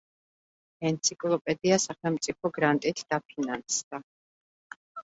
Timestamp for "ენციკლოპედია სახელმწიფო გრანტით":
0.91-3.07